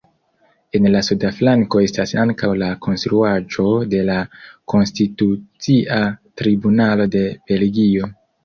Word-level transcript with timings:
En 0.77 0.85
la 0.93 1.01
suda 1.07 1.29
flanko 1.39 1.81
estas 1.87 2.13
ankaŭ 2.21 2.49
la 2.61 2.69
konstruaĵo 2.87 3.67
de 3.93 4.01
la 4.09 4.17
Konstitucia 4.75 6.03
Tribunalo 6.43 7.11
de 7.19 7.27
Belgio. 7.55 8.15